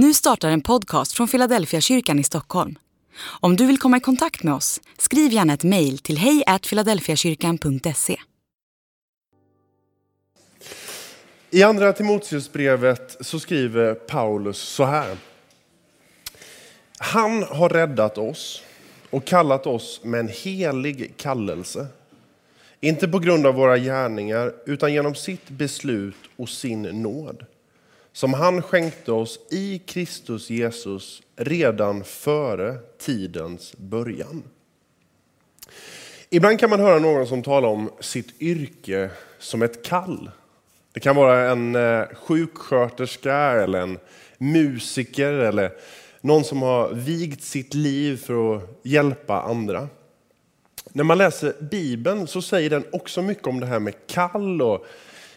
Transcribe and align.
Nu 0.00 0.14
startar 0.14 0.50
en 0.50 0.60
podcast 0.60 1.12
från 1.12 1.28
Philadelphia 1.28 1.80
kyrkan 1.80 2.18
i 2.18 2.24
Stockholm. 2.24 2.78
Om 3.40 3.56
du 3.56 3.66
vill 3.66 3.78
komma 3.78 3.96
i 3.96 4.00
kontakt 4.00 4.42
med 4.42 4.54
oss, 4.54 4.80
skriv 4.98 5.32
gärna 5.32 5.52
ett 5.52 5.64
mejl 5.64 5.98
till 5.98 6.18
hejfiladelfiakyrkan.se. 6.18 8.16
I 11.50 11.62
andra 11.62 11.92
Timoteusbrevet 11.92 13.16
så 13.20 13.40
skriver 13.40 13.94
Paulus 13.94 14.58
så 14.58 14.84
här. 14.84 15.16
Han 16.98 17.42
har 17.42 17.68
räddat 17.68 18.18
oss 18.18 18.62
och 19.10 19.24
kallat 19.24 19.66
oss 19.66 20.00
med 20.04 20.20
en 20.20 20.28
helig 20.28 21.14
kallelse. 21.16 21.86
Inte 22.80 23.08
på 23.08 23.18
grund 23.18 23.46
av 23.46 23.54
våra 23.54 23.78
gärningar, 23.78 24.54
utan 24.66 24.92
genom 24.92 25.14
sitt 25.14 25.48
beslut 25.48 26.16
och 26.36 26.48
sin 26.48 26.82
nåd 26.82 27.46
som 28.18 28.34
han 28.34 28.62
skänkte 28.62 29.12
oss 29.12 29.38
i 29.50 29.78
Kristus 29.78 30.50
Jesus 30.50 31.22
redan 31.36 32.04
före 32.04 32.78
tidens 32.98 33.76
början. 33.76 34.42
Ibland 36.30 36.60
kan 36.60 36.70
man 36.70 36.80
höra 36.80 36.98
någon 36.98 37.26
som 37.26 37.42
talar 37.42 37.68
om 37.68 37.90
sitt 38.00 38.42
yrke 38.42 39.10
som 39.38 39.62
ett 39.62 39.84
kall. 39.84 40.30
Det 40.92 41.00
kan 41.00 41.16
vara 41.16 41.50
en 41.50 41.74
eh, 41.74 42.04
sjuksköterska 42.14 43.36
eller 43.36 43.80
en 43.80 43.98
musiker 44.38 45.32
eller 45.32 45.72
någon 46.20 46.44
som 46.44 46.62
har 46.62 46.92
vigt 46.92 47.42
sitt 47.42 47.74
liv 47.74 48.16
för 48.16 48.56
att 48.56 48.62
hjälpa 48.82 49.42
andra. 49.42 49.88
När 50.92 51.04
man 51.04 51.18
läser 51.18 51.54
Bibeln 51.60 52.26
så 52.26 52.42
säger 52.42 52.70
den 52.70 52.84
också 52.92 53.22
mycket 53.22 53.46
om 53.46 53.60
det 53.60 53.66
här 53.66 53.80
med 53.80 53.94
kall 54.06 54.62
och 54.62 54.86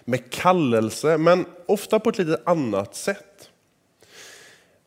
med 0.06 0.30
kallelse, 0.30 1.18
men 1.18 1.46
ofta 1.66 2.00
på 2.00 2.10
ett 2.10 2.18
lite 2.18 2.42
annat 2.46 2.96
sätt. 2.96 3.50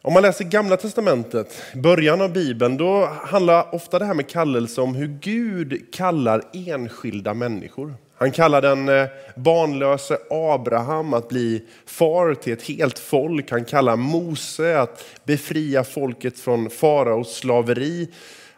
Om 0.02 0.12
man 0.12 0.22
läser 0.22 0.45
Gamla 0.45 0.77
Testamentet, 0.77 1.62
början 1.74 2.20
av 2.20 2.32
Bibeln, 2.32 2.77
då 2.77 3.06
handlar 3.06 3.75
ofta 3.75 3.98
det 3.98 4.05
här 4.05 4.14
med 4.14 4.28
kallelse 4.28 4.80
om 4.80 4.94
hur 4.94 5.19
Gud 5.20 5.92
kallar 5.92 6.42
enskilda 6.53 7.34
människor. 7.34 7.94
Han 8.16 8.30
kallar 8.30 8.62
den 8.62 8.88
eh, 8.88 9.06
barnlöse 9.36 10.19
Abraham 10.30 11.14
att 11.14 11.28
bli 11.28 11.62
far 11.86 12.34
till 12.34 12.53
ett 12.53 12.62
helt 12.62 12.98
folk. 12.98 13.50
Han 13.50 13.64
kallar 13.64 13.97
Mose 13.97 14.81
att 14.81 15.05
befria 15.25 15.84
folket 15.84 16.38
från 16.38 16.70
faraos 16.70 17.36
slaveri. 17.36 18.08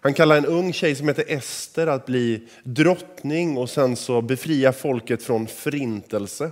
Han 0.07 0.15
kallar 0.15 0.37
en 0.37 0.47
ung 0.47 0.73
tjej 0.73 0.95
som 0.95 1.09
heter 1.09 1.25
Ester 1.29 1.87
att 1.87 2.07
bli 2.07 2.43
drottning 2.63 3.57
och 3.57 3.71
sen 3.71 3.97
så 3.97 4.23
befria 4.23 4.73
folket 4.73 5.23
från 5.23 5.47
förintelse. 5.47 6.51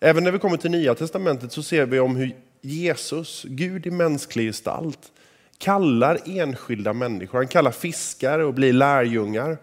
Även 0.00 0.24
när 0.24 0.30
vi 0.30 0.38
kommer 0.38 0.56
till 0.56 0.70
Nya 0.70 0.94
Testamentet 0.94 1.52
så 1.52 1.62
ser 1.62 1.86
vi 1.86 2.00
om 2.00 2.16
hur 2.16 2.36
Jesus, 2.60 3.44
Gud 3.48 3.86
i 3.86 3.90
mänsklig 3.90 4.46
gestalt, 4.46 4.98
kallar 5.58 6.18
enskilda 6.24 6.92
människor. 6.92 7.38
Han 7.38 7.48
kallar 7.48 7.70
fiskare 7.70 8.44
och 8.44 8.54
blir 8.54 8.72
lärjungar. 8.72 9.58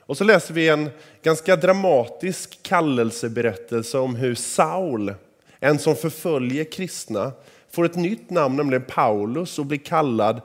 Och 0.00 0.16
så 0.16 0.24
läser 0.24 0.54
vi 0.54 0.68
en 0.68 0.90
ganska 1.22 1.56
dramatisk 1.56 2.62
kallelseberättelse 2.62 3.98
om 3.98 4.14
hur 4.14 4.34
Saul, 4.34 5.14
en 5.58 5.78
som 5.78 5.96
förföljer 5.96 6.64
kristna, 6.64 7.32
får 7.70 7.84
ett 7.84 7.96
nytt 7.96 8.30
namn, 8.30 8.56
nämligen 8.56 8.84
Paulus, 8.88 9.58
och 9.58 9.66
blir 9.66 9.78
kallad 9.78 10.40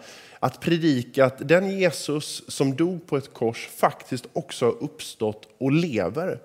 att 0.46 0.60
predika 0.60 1.26
att 1.26 1.48
den 1.48 1.80
Jesus 1.80 2.44
som 2.48 2.76
dog 2.76 3.08
på 3.08 3.18
ett 3.18 3.34
kors 3.34 3.68
faktiskt 3.68 4.26
också 4.34 4.66
har 4.66 4.84
uppstått 4.84 5.48
och 5.58 5.72
lever. 5.72 6.40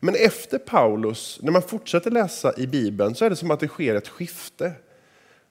Men 0.00 0.14
efter 0.14 0.58
Paulus, 0.58 1.38
när 1.42 1.52
man 1.52 1.62
fortsätter 1.62 2.10
läsa 2.10 2.58
i 2.58 2.66
Bibeln, 2.66 3.14
så 3.14 3.24
är 3.24 3.30
det 3.30 3.36
som 3.36 3.50
att 3.50 3.60
det 3.60 3.68
sker 3.68 3.94
ett 3.94 4.08
skifte. 4.08 4.72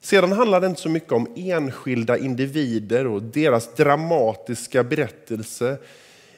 Sedan 0.02 0.32
handlar 0.32 0.62
det 0.62 0.68
inte 0.68 0.82
så 0.82 0.90
mycket 0.90 1.12
om 1.12 1.34
enskilda 1.36 2.18
individer 2.18 3.08
och 3.08 3.22
deras 3.22 3.76
dramatiska 3.76 4.84
berättelse, 4.84 5.78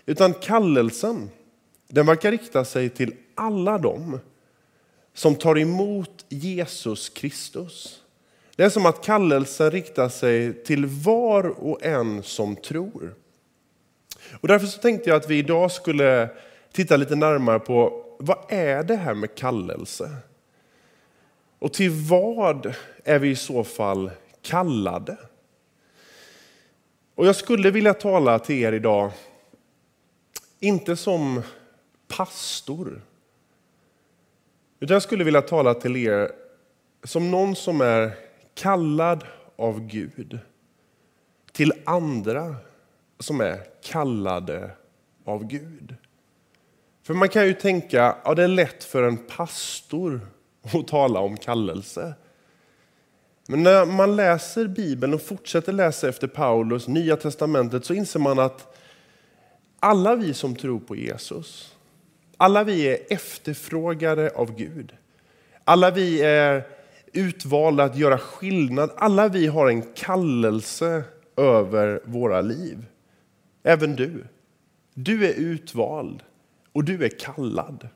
utan 0.06 0.34
kallelsen, 0.34 1.30
den 1.88 2.06
verkar 2.06 2.32
rikta 2.32 2.66
sig 2.66 2.90
till 2.90 3.14
alla 3.36 3.78
dem 3.78 4.20
som 5.14 5.36
tar 5.36 5.58
emot 5.58 6.26
Jesus 6.30 7.10
Kristus. 7.10 8.01
Det 8.56 8.64
är 8.64 8.70
som 8.70 8.86
att 8.86 9.04
kallelsen 9.04 9.72
riktar 9.72 10.10
sig 10.10 10.64
till 10.64 10.86
var 10.86 11.64
och 11.64 11.84
en 11.84 12.24
som 12.24 12.56
tror. 12.56 13.16
Och 14.42 14.48
därför 14.48 14.68
så 14.68 14.80
tänkte 14.80 15.10
jag 15.10 15.18
att 15.18 15.30
vi 15.30 15.38
idag 15.38 15.72
skulle 15.72 16.30
titta 16.72 16.98
lite 16.98 17.16
närmare 17.16 17.60
på 17.60 18.06
vad 18.20 18.38
är 18.50 18.84
det 18.84 18.96
här 18.96 19.14
med 19.14 19.36
kallelse? 19.36 20.16
Och 21.60 21.74
till 21.74 21.92
vad 21.92 22.74
är 23.04 23.20
vi 23.20 23.30
i 23.30 23.36
så 23.36 23.64
fall 23.64 24.12
kallade? 24.42 25.18
Och 27.16 27.28
jag 27.28 27.36
skulle 27.36 27.72
vilja 27.72 27.94
tala 27.94 28.40
till 28.40 28.56
er 28.56 28.72
idag, 28.74 29.12
inte 30.60 30.96
som 30.96 31.42
pastor, 32.08 33.02
utan 34.80 34.94
jag 34.96 35.04
skulle 35.04 35.24
vilja 35.24 35.42
tala 35.42 35.74
till 35.74 35.98
er 35.98 36.32
som 37.04 37.32
någon 37.32 37.56
som 37.56 37.82
är 37.82 38.12
kallad 38.56 39.24
av 39.56 39.88
Gud 39.88 40.40
till 41.52 41.74
andra 41.86 42.56
som 43.20 43.42
är 43.42 43.64
kallade 43.84 44.72
av 45.26 45.48
Gud. 45.48 45.96
För 47.04 47.14
man 47.14 47.30
kan 47.30 47.46
ju 47.48 47.54
tänka, 47.54 48.16
ja 48.24 48.36
det 48.36 48.44
är 48.44 48.48
lätt 48.48 48.84
för 48.84 49.04
en 49.04 49.18
pastor 49.18 50.22
att 50.62 50.88
tala 50.88 51.20
om 51.20 51.38
kallelse. 51.38 52.14
Men 53.48 53.64
när 53.64 53.86
man 53.86 54.16
läser 54.16 54.68
Bibeln 54.68 55.14
och 55.14 55.22
fortsätter 55.22 55.74
läsa 55.74 56.10
efter 56.10 56.28
Paulus, 56.28 56.88
Nya 56.88 57.18
Testamentet, 57.18 57.86
så 57.86 57.94
inser 57.94 58.20
man 58.20 58.40
att 58.40 58.78
alla 59.80 60.16
vi 60.16 60.34
som 60.34 60.56
tror 60.56 60.80
på 60.80 60.96
Jesus, 60.96 61.76
alla 62.38 62.64
vi 62.64 62.88
är 62.88 62.98
efterfrågade 63.10 64.32
av 64.36 64.56
Gud. 64.56 64.96
Alla 65.64 65.92
vi 65.92 66.22
är 66.22 66.68
utvalda 67.14 67.84
att 67.84 67.98
göra 67.98 68.18
skillnad. 68.18 68.92
Alla 68.98 69.28
vi 69.28 69.48
har 69.48 69.68
en 69.68 69.82
kallelse 69.82 71.04
över 71.38 72.02
våra 72.06 72.42
liv. 72.42 72.86
Även 73.64 73.96
du. 73.96 74.24
Du 74.94 75.26
är 75.26 75.34
utvald 75.34 76.24
och 76.74 76.84
du 76.84 77.06
är 77.06 77.10
kallad. 77.10 77.88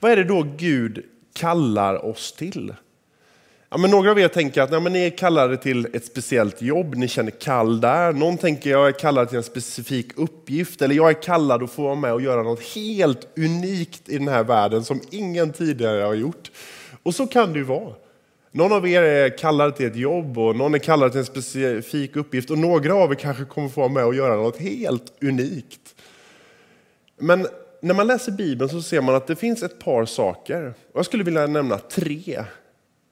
Vad 0.00 0.12
är 0.12 0.16
det 0.16 0.24
då 0.24 0.46
Gud 0.56 1.04
kallar 1.32 2.04
oss 2.04 2.32
till? 2.32 2.74
Ja, 3.72 3.78
men 3.78 3.90
några 3.90 4.10
av 4.10 4.18
er 4.18 4.28
tänker 4.28 4.62
att 4.62 4.72
ja, 4.72 4.80
men 4.80 4.92
ni 4.92 5.06
är 5.06 5.10
kallade 5.10 5.56
till 5.56 5.86
ett 5.92 6.04
speciellt 6.04 6.62
jobb, 6.62 6.94
ni 6.94 7.08
känner 7.08 7.30
kall 7.30 7.80
där. 7.80 8.12
Någon 8.12 8.38
tänker 8.38 8.70
jag 8.70 8.88
är 8.88 8.92
kallad 8.92 9.28
till 9.28 9.36
en 9.36 9.42
specifik 9.42 10.18
uppgift, 10.18 10.82
eller 10.82 10.94
jag 10.94 11.10
är 11.10 11.22
kallad 11.22 11.62
att 11.62 11.70
få 11.70 11.82
vara 11.82 11.94
med 11.94 12.12
och 12.12 12.20
göra 12.20 12.42
något 12.42 12.62
helt 12.62 13.28
unikt 13.38 14.08
i 14.08 14.18
den 14.18 14.28
här 14.28 14.44
världen 14.44 14.84
som 14.84 15.00
ingen 15.10 15.52
tidigare 15.52 16.02
har 16.02 16.14
gjort. 16.14 16.50
Och 17.02 17.14
så 17.14 17.26
kan 17.26 17.52
det 17.52 17.58
ju 17.58 17.64
vara. 17.64 17.94
Någon 18.52 18.72
av 18.72 18.88
er 18.88 19.02
är 19.02 19.38
kallad 19.38 19.76
till 19.76 19.86
ett 19.86 19.96
jobb 19.96 20.38
och 20.38 20.56
någon 20.56 20.74
är 20.74 20.78
kallad 20.78 21.10
till 21.12 21.18
en 21.18 21.26
specifik 21.26 22.16
uppgift 22.16 22.50
och 22.50 22.58
några 22.58 22.94
av 22.94 23.10
er 23.10 23.14
kanske 23.14 23.44
kommer 23.44 23.68
få 23.68 23.80
vara 23.80 23.92
med 23.92 24.04
och 24.04 24.14
göra 24.14 24.36
något 24.36 24.56
helt 24.56 25.12
unikt. 25.22 25.94
Men 27.18 27.46
när 27.82 27.94
man 27.94 28.06
läser 28.06 28.32
Bibeln 28.32 28.70
så 28.70 28.82
ser 28.82 29.00
man 29.00 29.14
att 29.14 29.26
det 29.26 29.36
finns 29.36 29.62
ett 29.62 29.78
par 29.78 30.04
saker, 30.04 30.74
och 30.92 30.98
jag 30.98 31.04
skulle 31.04 31.24
vilja 31.24 31.46
nämna 31.46 31.78
tre, 31.78 32.44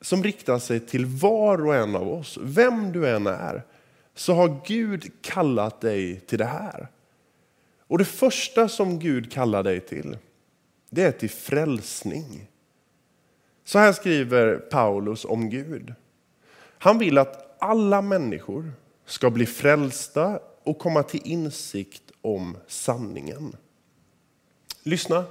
som 0.01 0.23
riktar 0.23 0.59
sig 0.59 0.81
till 0.81 1.07
var 1.07 1.67
och 1.67 1.75
en 1.75 1.97
av 1.97 2.09
oss. 2.09 2.39
Vem 2.43 2.93
du 2.93 3.09
än 3.09 3.27
är, 3.27 3.63
så 4.15 4.33
har 4.33 4.61
Gud 4.67 5.13
kallat 5.23 5.81
dig 5.81 6.21
till 6.21 6.39
det 6.39 6.45
här. 6.45 6.89
Och 7.87 7.99
det 7.99 8.05
första 8.05 8.69
som 8.69 8.99
Gud 8.99 9.33
kallar 9.33 9.63
dig 9.63 9.81
till, 9.81 10.17
det 10.91 11.03
är 11.03 11.13
till 11.13 11.31
frälsning. 11.31 12.49
Så 13.69 13.79
här 13.79 13.93
skriver 13.93 14.57
Paulus 14.57 15.25
om 15.25 15.51
Gud. 15.51 15.95
Han 16.79 16.99
vill 16.99 17.19
att 17.19 17.57
alla 17.59 18.03
människor 18.03 18.73
ska 19.07 19.31
bli 19.31 19.47
frälsta 19.47 20.41
och 20.63 20.79
komma 20.79 21.03
till 21.03 21.21
insikt 21.25 22.03
om 22.21 22.57
sanningen. 22.67 23.57
Lyssna. 24.83 25.25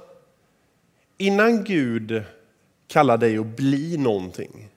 Innan 1.16 1.64
Gud 1.64 2.22
kallar 2.86 3.18
dig 3.18 3.38
att 3.38 3.56
bli 3.56 3.96
någonting, 3.96 4.68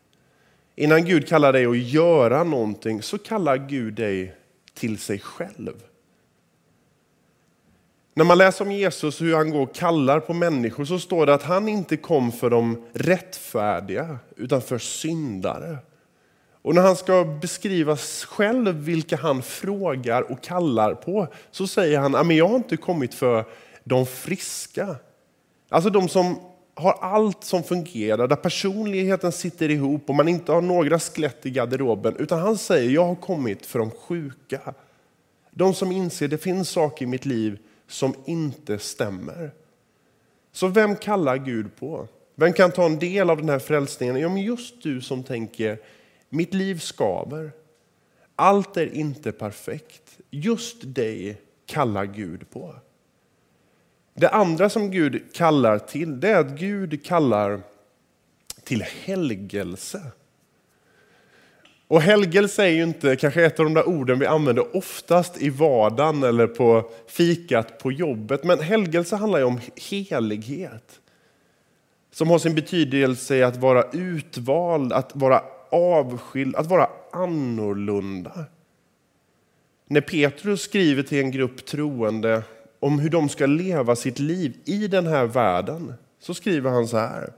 innan 0.76 1.06
Gud 1.06 1.28
kallar 1.28 1.54
dig 1.54 1.66
att 1.66 1.78
göra 1.78 2.44
någonting, 2.44 3.02
så 3.02 3.18
kallar 3.18 3.58
Gud 3.58 3.94
dig 3.94 4.36
till 4.74 4.98
sig 4.98 5.20
själv. 5.20 5.84
När 8.14 8.26
man 8.26 8.38
läser 8.38 8.66
om 8.66 8.72
Jesus 8.72 9.22
hur 9.22 9.36
han 9.36 9.52
går 9.52 9.62
och 9.62 9.76
kallar 9.76 10.20
på 10.20 10.34
människor 10.34 10.86
så 10.86 11.00
står 11.00 11.26
det 11.26 11.34
att 11.34 11.44
han 11.44 11.68
inte 11.68 11.98
kom 11.98 12.32
för 12.32 12.50
de 12.50 12.84
rättfärdiga 12.94 14.20
utan 14.36 14.62
för 14.62 14.78
syndare. 14.78 15.78
Och 16.62 16.76
när 16.76 16.82
han 16.82 16.96
ska 16.96 17.38
beskriva 17.42 17.98
själv 18.28 18.76
vilka 18.76 19.18
han 19.18 19.42
frågar 19.42 20.32
och 20.32 20.44
kallar 20.44 20.94
på 20.94 21.28
så 21.52 21.68
säger 21.68 22.00
han 22.00 22.16
att 22.16 22.36
jag 22.36 22.48
har 22.48 22.56
inte 22.56 22.78
kommit 22.78 23.14
för 23.14 23.46
de 23.84 24.06
friska. 24.06 24.96
Alltså 25.70 25.90
de 25.90 26.10
som 26.10 26.40
har 26.76 26.94
allt 27.02 27.44
som 27.44 27.64
fungerar, 27.64 28.28
där 28.28 28.36
personligheten 28.36 29.32
sitter 29.32 29.70
ihop 29.70 30.10
och 30.10 30.16
man 30.16 30.28
inte 30.28 30.52
har 30.52 30.62
några 30.62 31.00
skelett 31.00 31.46
i 31.46 31.50
garderoben. 31.50 32.16
Utan 32.16 32.40
han 32.40 32.58
säger, 32.58 32.90
jag 32.92 33.06
har 33.06 33.16
kommit 33.16 33.66
för 33.66 33.80
de 33.80 33.92
sjuka. 33.92 34.74
De 35.52 35.74
som 35.74 35.92
inser 35.92 36.26
att 36.26 36.32
det 36.32 36.38
finns 36.38 36.70
saker 36.70 37.06
i 37.06 37.08
mitt 37.08 37.26
liv 37.26 37.60
som 37.92 38.16
inte 38.26 38.80
stämmer. 38.80 39.52
Så 40.52 40.68
vem 40.68 40.96
kallar 40.96 41.38
Gud 41.38 41.76
på? 41.76 42.08
Vem 42.36 42.54
kan 42.54 42.72
ta 42.72 42.86
en 42.86 43.00
del 43.00 43.30
av 43.30 43.38
den 43.38 43.50
här 43.50 43.60
frälsningen? 43.60 44.16
Ja, 44.16 44.30
men 44.30 44.42
just 44.42 44.84
du 44.84 45.02
som 45.02 45.24
tänker, 45.24 45.80
mitt 46.30 46.54
liv 46.54 46.80
skaver. 46.80 47.52
Allt 48.36 48.78
är 48.78 48.94
inte 48.94 49.32
perfekt. 49.32 50.18
Just 50.30 50.78
dig 50.82 51.42
kallar 51.66 52.06
Gud 52.06 52.50
på. 52.50 52.76
Det 54.14 54.30
andra 54.30 54.70
som 54.70 54.92
Gud 54.92 55.34
kallar 55.34 55.80
till, 55.80 56.20
det 56.20 56.30
är 56.30 56.40
att 56.40 56.60
Gud 56.60 57.06
kallar 57.06 57.62
till 58.64 58.82
helgelse. 58.82 60.02
Och 61.92 62.02
helgelse 62.02 62.64
är 62.64 62.70
ju 62.70 62.84
inte 62.84 63.16
kanske 63.16 63.46
ett 63.46 63.60
av 63.60 63.66
de 63.66 63.74
där 63.74 63.90
orden 63.90 64.20
vi 64.20 64.26
använder 64.26 64.78
oftast 64.78 65.42
i 65.42 65.50
vardagen 65.50 66.24
eller 66.24 66.48
på 66.48 66.90
fikat 67.08 67.80
på 67.80 67.92
jobbet. 67.92 68.44
Men 68.44 68.60
helgelse 68.60 69.16
handlar 69.16 69.40
ju 69.40 69.46
om 69.46 69.60
helighet. 69.92 71.00
Som 72.12 72.30
har 72.30 72.40
sin 72.40 72.56
betydelse 72.56 73.36
i 73.36 73.44
att 73.44 73.58
vara 73.58 73.84
utvald, 73.92 74.94
att 74.94 75.12
vara 75.16 75.44
avskild, 75.72 76.56
att 76.56 76.68
vara 76.68 76.90
annorlunda. 77.12 78.46
När 79.88 80.02
Petrus 80.02 80.62
skriver 80.62 81.04
till 81.04 81.20
en 81.20 81.32
grupp 81.32 81.66
troende 81.66 82.44
om 82.80 83.00
hur 83.00 83.10
de 83.10 83.30
ska 83.30 83.46
leva 83.46 83.96
sitt 83.96 84.20
liv 84.20 84.58
i 84.66 84.88
den 84.88 85.08
här 85.08 85.26
världen 85.26 85.94
så 86.20 86.34
skriver 86.34 86.70
han 86.70 86.88
så 86.88 86.98
här. 86.98 87.34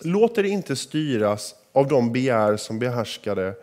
Låt 0.00 0.38
er 0.38 0.44
inte 0.44 0.76
styras 0.76 1.54
av 1.74 1.88
de 1.88 2.12
begär 2.12 2.56
som 2.56 2.78
behärskade 2.78 3.54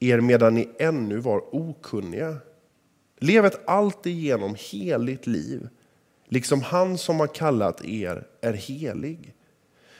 er 0.00 0.20
medan 0.20 0.54
ni 0.54 0.68
ännu 0.78 1.18
var 1.18 1.54
okunniga. 1.54 2.36
Lev 3.18 3.44
ett 3.44 3.68
alltigenom 3.68 4.56
heligt 4.58 5.26
liv, 5.26 5.68
liksom 6.28 6.62
han 6.62 6.98
som 6.98 7.20
har 7.20 7.26
kallat 7.26 7.84
er 7.84 8.26
är 8.40 8.52
helig. 8.52 9.34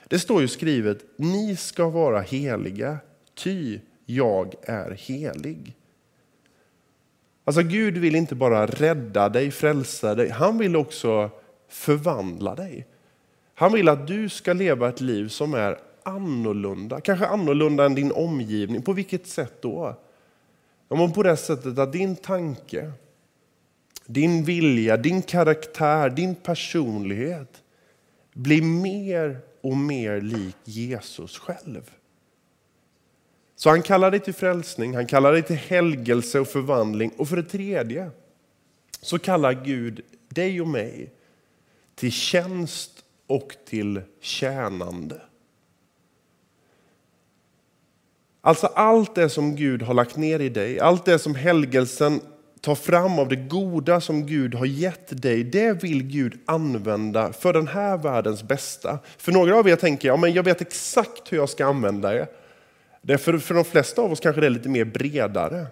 Det 0.09 0.19
står 0.19 0.41
ju 0.41 0.49
skrivet, 0.49 1.05
ni 1.17 1.57
ska 1.57 1.89
vara 1.89 2.21
heliga, 2.21 2.99
ty 3.35 3.81
jag 4.05 4.55
är 4.63 4.91
helig. 4.91 5.77
Alltså 7.45 7.63
Gud 7.63 7.97
vill 7.97 8.15
inte 8.15 8.35
bara 8.35 8.67
rädda 8.67 9.29
dig, 9.29 9.51
frälsa 9.51 10.15
dig, 10.15 10.29
han 10.29 10.59
vill 10.59 10.77
också 10.77 11.31
förvandla 11.69 12.55
dig. 12.55 12.87
Han 13.55 13.73
vill 13.73 13.89
att 13.89 14.07
du 14.07 14.29
ska 14.29 14.53
leva 14.53 14.89
ett 14.89 15.01
liv 15.01 15.29
som 15.29 15.55
är 15.55 15.79
annorlunda, 16.07 17.01
kanske 17.01 17.27
annorlunda 17.27 17.85
än 17.85 17.95
din 17.95 18.13
omgivning. 18.13 18.83
På 18.83 18.93
vilket 18.93 19.27
sätt 19.27 19.63
då? 19.63 19.97
Ja, 20.89 21.09
på 21.15 21.23
det 21.23 21.37
sättet 21.37 21.79
att 21.79 21.93
din 21.93 22.17
tanke, 22.17 22.93
din 24.07 24.45
vilja, 24.45 24.97
din 24.97 25.23
karaktär, 25.23 26.11
din 26.11 26.35
personlighet 26.35 27.63
blir 28.33 28.63
mer 28.63 29.39
och 29.61 29.77
mer 29.77 30.21
lik 30.21 30.57
Jesus 30.65 31.39
själv. 31.39 31.91
Så 33.57 33.71
han 33.71 33.83
kallar 33.83 34.11
dig 34.11 34.21
till 34.21 34.35
frälsning, 34.35 34.95
han 34.95 35.07
kallar 35.07 35.33
dig 35.33 35.43
till 35.43 35.57
helgelse 35.57 36.41
och 36.41 36.49
förvandling. 36.49 37.13
Och 37.17 37.29
för 37.29 37.37
det 37.37 37.43
tredje 37.43 38.11
så 39.01 39.19
kallar 39.19 39.65
Gud 39.65 40.01
dig 40.29 40.61
och 40.61 40.69
mig 40.69 41.11
till 41.95 42.13
tjänst 42.13 43.05
och 43.27 43.57
till 43.65 44.01
tjänande. 44.21 45.21
Alltså 48.47 48.67
allt 48.67 49.15
det 49.15 49.29
som 49.29 49.57
Gud 49.57 49.83
har 49.83 49.95
lagt 49.95 50.17
ner 50.17 50.41
i 50.41 50.49
dig, 50.49 50.81
allt 50.81 51.05
det 51.05 51.19
som 51.19 51.35
helgelsen 51.35 52.21
tar 52.61 52.75
fram 52.75 53.19
av 53.19 53.29
det 53.29 53.37
goda 53.37 54.01
som 54.01 54.27
Gud 54.27 54.55
har 54.55 54.67
gett 54.67 55.23
dig, 55.23 55.45
det 55.45 55.83
vill 55.83 56.03
Gud 56.03 56.39
använda 56.45 57.33
för 57.33 57.53
den 57.53 57.69
här 57.69 57.97
världens 57.97 58.43
bästa. 58.43 58.99
För 59.19 59.33
några 59.33 59.59
av 59.59 59.69
er 59.69 59.77
tänker, 59.77 60.09
ja, 60.09 60.17
men 60.17 60.33
jag 60.33 60.43
vet 60.43 60.61
exakt 60.61 61.33
hur 61.33 61.37
jag 61.37 61.49
ska 61.49 61.67
använda 61.67 62.13
det. 62.13 62.27
Därför 63.03 63.39
för 63.39 63.55
de 63.55 63.65
flesta 63.65 64.03
av 64.03 64.13
oss 64.13 64.21
kanske 64.21 64.41
det 64.41 64.47
är 64.47 64.51
lite 64.51 64.69
mer 64.69 64.85
bredare. 64.85 65.67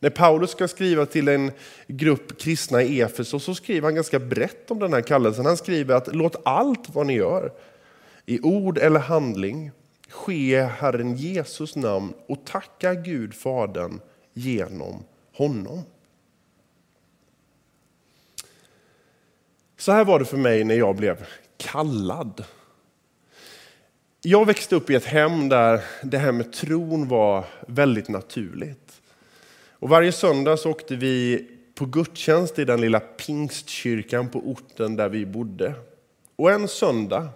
När 0.00 0.10
Paulus 0.10 0.50
ska 0.50 0.68
skriva 0.68 1.06
till 1.06 1.28
en 1.28 1.52
grupp 1.86 2.40
kristna 2.40 2.82
i 2.82 3.00
Efesos 3.00 3.44
så 3.44 3.54
skriver 3.54 3.86
han 3.86 3.94
ganska 3.94 4.18
brett 4.18 4.70
om 4.70 4.78
den 4.78 4.92
här 4.92 5.00
kallelsen. 5.00 5.46
Han 5.46 5.56
skriver 5.56 5.94
att 5.94 6.14
låt 6.14 6.36
allt 6.44 6.94
vad 6.94 7.06
ni 7.06 7.14
gör, 7.14 7.52
i 8.26 8.40
ord 8.40 8.78
eller 8.78 9.00
handling, 9.00 9.70
ske 10.16 10.62
Herren 10.62 11.16
Jesus 11.16 11.76
namn 11.76 12.14
och 12.28 12.44
tacka 12.44 12.94
Gud 12.94 13.34
Fadern 13.34 14.00
genom 14.32 15.04
honom. 15.32 15.82
Så 19.76 19.92
här 19.92 20.04
var 20.04 20.18
det 20.18 20.24
för 20.24 20.36
mig 20.36 20.64
när 20.64 20.74
jag 20.74 20.96
blev 20.96 21.26
kallad. 21.56 22.44
Jag 24.20 24.46
växte 24.46 24.76
upp 24.76 24.90
i 24.90 24.94
ett 24.94 25.04
hem 25.04 25.48
där 25.48 25.84
det 26.02 26.18
här 26.18 26.32
med 26.32 26.52
tron 26.52 27.08
var 27.08 27.44
väldigt 27.68 28.08
naturligt. 28.08 29.02
Och 29.70 29.88
varje 29.88 30.12
söndag 30.12 30.56
så 30.56 30.70
åkte 30.70 30.96
vi 30.96 31.46
på 31.74 31.86
gudstjänst 31.86 32.58
i 32.58 32.64
den 32.64 32.80
lilla 32.80 33.00
pingstkyrkan 33.00 34.28
på 34.28 34.38
orten 34.38 34.96
där 34.96 35.08
vi 35.08 35.26
bodde. 35.26 35.74
Och 36.36 36.50
en 36.50 36.68
söndag, 36.68 37.28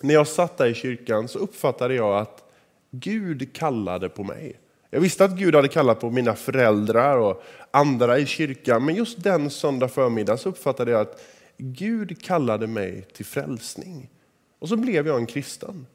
när 0.00 0.14
jag 0.14 0.26
satt 0.26 0.58
där 0.58 0.66
i 0.66 0.74
kyrkan, 0.74 1.28
så 1.28 1.38
uppfattade 1.38 1.94
jag 1.94 2.18
att 2.18 2.44
Gud 2.90 3.52
kallade 3.52 4.08
på 4.08 4.24
mig. 4.24 4.56
Jag 4.90 5.00
visste 5.00 5.24
att 5.24 5.38
Gud 5.38 5.54
hade 5.54 5.68
kallat 5.68 6.00
på 6.00 6.10
mina 6.10 6.34
föräldrar 6.34 7.16
och 7.16 7.42
andra 7.70 8.18
i 8.18 8.26
kyrkan, 8.26 8.84
men 8.84 8.94
just 8.94 9.22
den 9.22 9.50
söndag 9.50 9.88
förmiddag 9.88 10.36
så 10.36 10.48
uppfattade 10.48 10.90
jag 10.90 11.00
att 11.00 11.22
Gud 11.58 12.22
kallade 12.22 12.66
mig 12.66 13.06
till 13.16 13.26
frälsning. 13.26 14.10
Och 14.58 14.68
så 14.68 14.76
blev 14.76 15.06
jag 15.06 15.16
en 15.16 15.26
kristen. 15.26 15.86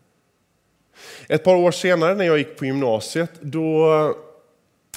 Ett 1.28 1.44
par 1.44 1.56
år 1.56 1.72
senare 1.72 2.16
när 2.16 2.25
jag 2.25 2.38
gick 2.38 2.57
på 2.57 2.66
gymnasiet, 2.66 3.31
då, 3.42 4.16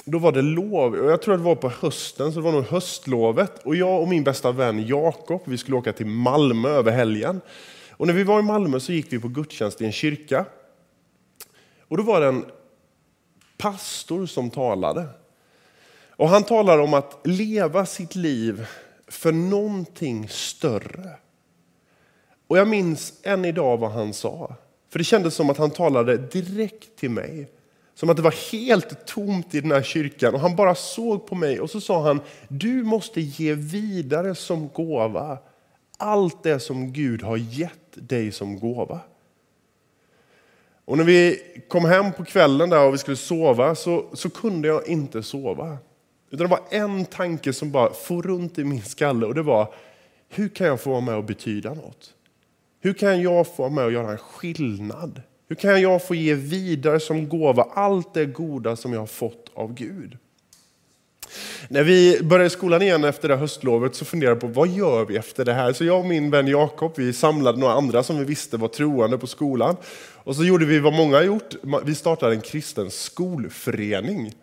då 0.05 0.19
var 0.19 0.31
det 0.31 0.41
lov. 0.41 0.97
Jag 0.97 1.21
tror 1.21 1.33
att 1.33 1.39
det 1.39 1.45
var 1.45 1.55
på 1.55 1.69
hösten, 1.69 2.33
så 2.33 2.39
det 2.39 2.45
var 2.45 2.51
nog 2.51 2.65
höstlovet. 2.65 3.63
Och 3.63 3.75
jag 3.75 4.01
och 4.01 4.07
min 4.07 4.23
bästa 4.23 4.51
vän 4.51 4.87
Jakob, 4.87 5.41
vi 5.45 5.57
skulle 5.57 5.77
åka 5.77 5.93
till 5.93 6.05
Malmö 6.05 6.69
över 6.69 6.91
helgen. 6.91 7.41
Och 7.99 8.07
när 8.07 8.13
vi 8.13 8.23
var 8.23 8.39
i 8.39 8.43
Malmö 8.43 8.79
så 8.79 8.91
gick 8.91 9.13
vi 9.13 9.19
på 9.19 9.27
gudstjänst 9.27 9.81
i 9.81 9.85
en 9.85 9.91
kyrka. 9.91 10.45
Och 11.81 11.97
då 11.97 12.03
var 12.03 12.21
det 12.21 12.27
en 12.27 12.45
pastor 13.57 14.25
som 14.25 14.49
talade. 14.49 15.07
Och 16.09 16.29
han 16.29 16.43
talar 16.43 16.79
om 16.79 16.93
att 16.93 17.19
leva 17.23 17.85
sitt 17.85 18.15
liv 18.15 18.65
för 19.07 19.31
någonting 19.31 20.29
större. 20.29 21.09
Och 22.47 22.57
jag 22.57 22.67
minns 22.67 23.13
än 23.23 23.45
idag 23.45 23.77
vad 23.77 23.91
han 23.91 24.13
sa. 24.13 24.55
För 24.89 24.99
det 24.99 25.05
kändes 25.05 25.35
som 25.35 25.49
att 25.49 25.57
han 25.57 25.71
talade 25.71 26.17
direkt 26.17 26.95
till 26.95 27.11
mig. 27.11 27.51
Som 27.95 28.09
att 28.09 28.17
det 28.17 28.23
var 28.23 28.51
helt 28.51 29.07
tomt 29.07 29.55
i 29.55 29.61
den 29.61 29.71
här 29.71 29.83
kyrkan 29.83 30.33
och 30.33 30.39
han 30.39 30.55
bara 30.55 30.75
såg 30.75 31.27
på 31.27 31.35
mig 31.35 31.59
och 31.59 31.69
så 31.69 31.81
sa 31.81 32.03
han, 32.03 32.21
du 32.47 32.83
måste 32.83 33.21
ge 33.21 33.53
vidare 33.53 34.35
som 34.35 34.69
gåva 34.69 35.37
allt 35.99 36.43
det 36.43 36.59
som 36.59 36.93
Gud 36.93 37.23
har 37.23 37.37
gett 37.37 37.79
dig 37.93 38.31
som 38.31 38.59
gåva. 38.59 38.99
Och 40.85 40.97
när 40.97 41.03
vi 41.03 41.41
kom 41.67 41.85
hem 41.85 42.11
på 42.11 42.25
kvällen 42.25 42.69
där 42.69 42.85
och 42.85 42.93
vi 42.93 42.97
skulle 42.97 43.17
sova 43.17 43.75
så, 43.75 44.05
så 44.13 44.29
kunde 44.29 44.67
jag 44.67 44.87
inte 44.87 45.23
sova. 45.23 45.77
Utan 46.29 46.47
det 46.47 46.51
var 46.51 46.61
en 46.69 47.05
tanke 47.05 47.53
som 47.53 47.71
bara 47.71 47.93
for 47.93 48.21
runt 48.21 48.59
i 48.59 48.63
min 48.63 48.83
skalle 48.83 49.25
och 49.25 49.35
det 49.35 49.41
var, 49.41 49.73
hur 50.29 50.49
kan 50.49 50.67
jag 50.67 50.81
få 50.81 50.89
vara 50.89 51.01
med 51.01 51.15
och 51.15 51.23
betyda 51.23 51.73
något? 51.73 52.13
Hur 52.81 52.93
kan 52.93 53.21
jag 53.21 53.47
få 53.47 53.63
vara 53.63 53.69
med 53.69 53.85
och 53.85 53.91
göra 53.91 54.11
en 54.11 54.17
skillnad? 54.17 55.21
Hur 55.47 55.55
kan 55.55 55.81
jag 55.81 56.07
få 56.07 56.15
ge 56.15 56.33
vidare 56.33 56.99
som 56.99 57.29
gåva 57.29 57.63
allt 57.63 58.13
det 58.13 58.25
goda 58.25 58.75
som 58.75 58.93
jag 58.93 58.99
har 58.99 59.07
fått 59.07 59.51
av 59.53 59.73
Gud? 59.73 60.17
När 61.67 61.83
vi 61.83 62.19
började 62.23 62.49
skolan 62.49 62.81
igen 62.81 63.03
efter 63.03 63.29
det 63.29 63.35
höstlovet 63.35 63.95
så 63.95 64.05
funderade 64.05 64.35
jag 64.35 64.41
på 64.41 64.59
vad 64.59 64.67
gör 64.67 65.05
vi 65.05 65.17
efter 65.17 65.45
det 65.45 65.53
här? 65.53 65.73
Så 65.73 65.85
jag 65.85 65.99
och 65.99 66.05
min 66.05 66.31
vän 66.31 66.47
Jakob 66.47 66.93
vi 66.95 67.13
samlade 67.13 67.59
några 67.59 67.73
andra 67.73 68.03
som 68.03 68.19
vi 68.19 68.25
visste 68.25 68.57
var 68.57 68.67
troende 68.67 69.17
på 69.17 69.27
skolan. 69.27 69.75
Och 70.13 70.35
så 70.35 70.43
gjorde 70.43 70.65
vi 70.65 70.79
vad 70.79 70.93
många 70.93 71.15
har 71.15 71.23
gjort, 71.23 71.55
vi 71.83 71.95
startade 71.95 72.35
en 72.35 72.41
kristen 72.41 72.91
skolförening. 72.91 74.33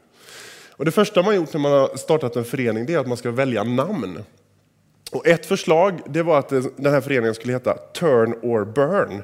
Och 0.70 0.84
det 0.84 0.90
första 0.90 1.22
man 1.22 1.36
gjort 1.36 1.52
när 1.52 1.60
man 1.60 1.72
har 1.72 1.96
startat 1.96 2.36
en 2.36 2.44
förening 2.44 2.86
det 2.86 2.94
är 2.94 2.98
att 2.98 3.08
man 3.08 3.16
ska 3.16 3.30
välja 3.30 3.64
namn. 3.64 4.18
Och 5.12 5.26
ett 5.26 5.46
förslag 5.46 6.00
det 6.06 6.22
var 6.22 6.38
att 6.38 6.48
den 6.48 6.92
här 6.92 7.00
föreningen 7.00 7.34
skulle 7.34 7.52
heta 7.52 7.74
Turn 7.74 8.34
or 8.42 8.64
Burn. 8.64 9.22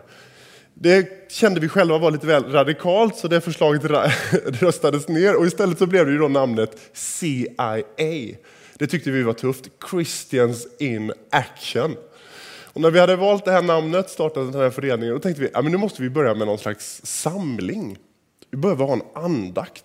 Det 0.82 1.30
kände 1.30 1.60
vi 1.60 1.68
själva 1.68 1.98
var 1.98 2.10
lite 2.10 2.26
väl 2.26 2.52
radikalt 2.52 3.16
så 3.16 3.28
det 3.28 3.40
förslaget 3.40 3.84
röstades 4.62 5.08
ner 5.08 5.36
och 5.36 5.46
istället 5.46 5.78
så 5.78 5.86
blev 5.86 6.06
det 6.06 6.12
ju 6.12 6.18
då 6.18 6.28
namnet 6.28 6.76
CIA. 6.92 7.82
Det 8.74 8.86
tyckte 8.86 9.10
vi 9.10 9.22
var 9.22 9.32
tufft, 9.32 9.68
Christians 9.90 10.66
in 10.78 11.12
Action. 11.30 11.96
Och 12.64 12.80
när 12.80 12.90
vi 12.90 13.00
hade 13.00 13.16
valt 13.16 13.44
det 13.44 13.52
här 13.52 13.62
namnet, 13.62 14.10
startat 14.10 14.52
den 14.52 14.62
här 14.62 14.70
föreningen, 14.70 15.14
då 15.14 15.20
tänkte 15.20 15.42
vi 15.42 15.50
att 15.54 15.64
nu 15.64 15.76
måste 15.76 16.02
vi 16.02 16.10
börja 16.10 16.34
med 16.34 16.46
någon 16.46 16.58
slags 16.58 17.00
samling. 17.04 17.98
Vi 18.50 18.56
behöver 18.56 18.84
ha 18.84 18.92
en 18.92 19.02
andakt. 19.14 19.84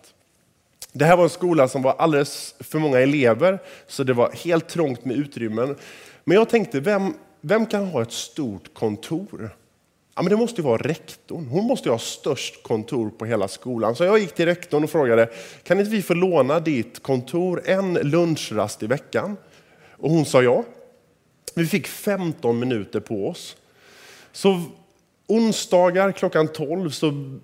Det 0.94 1.06
här 1.06 1.18
var 1.18 1.24
en 1.24 1.30
skola 1.30 1.68
som 1.68 1.82
var 1.82 1.96
alldeles 1.98 2.56
för 2.60 2.80
många 2.80 3.00
elever, 3.00 3.60
så 3.88 4.04
det 4.04 4.14
var 4.14 4.32
helt 4.32 4.70
trångt 4.70 5.06
med 5.06 5.18
utrymmen. 5.18 5.76
Men 6.24 6.38
jag 6.38 6.50
tänkte, 6.50 6.80
vem, 6.80 7.14
vem 7.42 7.66
kan 7.66 7.86
ha 7.86 8.02
ett 8.02 8.12
stort 8.12 8.74
kontor? 8.74 9.52
Ja, 10.18 10.24
men 10.24 10.30
det 10.30 10.38
måste 10.38 10.62
ju 10.62 10.68
vara 10.68 10.82
rektorn. 10.82 11.48
Hon 11.48 11.64
måste 11.66 11.90
ju 11.90 11.94
ha 11.94 12.00
störst 12.00 12.64
kontor 12.64 13.10
på 13.10 13.26
hela 13.26 13.48
skolan. 13.48 13.96
Så 13.96 14.04
jag 14.04 14.20
gick 14.20 14.36
till 14.36 14.46
rektorn 14.46 14.84
och 14.84 14.90
frågade, 14.90 15.30
kan 15.64 15.80
inte 15.80 15.92
vi 15.92 16.02
få 16.02 16.14
låna 16.14 16.60
ditt 16.60 17.04
kontor 17.04 17.62
en 17.66 17.94
lunchrast 17.94 18.84
i 18.84 18.88
veckan? 18.88 19.38
Och 19.92 20.10
hon 20.10 20.26
sa 20.26 20.44
ja. 20.44 20.64
Vi 21.56 21.66
fick 21.66 21.88
15 21.88 22.60
minuter 22.60 23.00
på 23.00 23.30
oss. 23.30 23.56
Så 24.32 24.62
onsdagar 25.28 26.12
klockan 26.12 26.48
12 26.48 26.90
så 26.90 27.40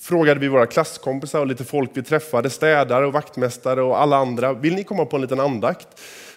frågade 0.00 0.40
vi 0.40 0.48
våra 0.48 0.66
klasskompisar 0.66 1.40
och 1.40 1.46
lite 1.46 1.64
folk 1.64 1.90
vi 1.94 2.02
träffade, 2.02 2.50
städare 2.50 3.06
och 3.06 3.12
vaktmästare 3.12 3.82
och 3.82 4.00
alla 4.00 4.16
andra. 4.16 4.52
Vill 4.52 4.74
ni 4.74 4.84
komma 4.84 5.04
på 5.04 5.16
en 5.16 5.22
liten 5.22 5.40
andakt? 5.40 5.88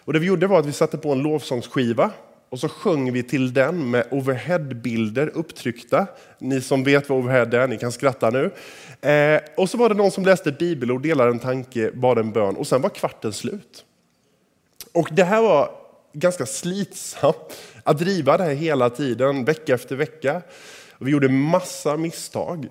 Och 0.05 0.13
det 0.13 0.19
vi 0.19 0.25
gjorde 0.25 0.47
var 0.47 0.59
att 0.59 0.65
vi 0.65 0.73
satte 0.73 0.97
på 0.97 1.11
en 1.11 1.19
lovsångsskiva 1.19 2.11
och 2.53 2.59
så 2.59 2.69
sjöng 2.69 3.13
vi 3.13 3.23
till 3.23 3.53
den 3.53 3.91
med 3.91 4.07
overheadbilder 4.11 5.31
upptryckta. 5.33 6.07
Ni 6.39 6.61
som 6.61 6.83
vet 6.83 7.09
vad 7.09 7.19
overhead 7.19 7.53
är, 7.53 7.67
ni 7.67 7.77
kan 7.77 7.91
skratta 7.91 8.29
nu. 8.29 8.51
Eh, 9.09 9.41
och 9.57 9.69
så 9.69 9.77
var 9.77 9.89
det 9.89 9.95
någon 9.95 10.11
som 10.11 10.25
läste 10.25 10.49
ett 10.49 10.59
bibelord, 10.59 11.03
delade 11.03 11.31
en 11.31 11.39
tanke, 11.39 11.91
bad 11.91 12.17
en 12.17 12.31
bön 12.31 12.55
och 12.55 12.67
sen 12.67 12.81
var 12.81 12.89
kvarten 12.89 13.33
slut. 13.33 13.85
Och 14.91 15.09
det 15.11 15.23
här 15.23 15.41
var 15.41 15.71
ganska 16.13 16.45
slitsamt 16.45 17.57
att 17.83 17.99
driva 17.99 18.37
det 18.37 18.43
här 18.43 18.53
hela 18.53 18.89
tiden, 18.89 19.45
vecka 19.45 19.73
efter 19.73 19.95
vecka. 19.95 20.41
Vi 20.97 21.11
gjorde 21.11 21.29
massa 21.29 21.97
misstag. 21.97 22.67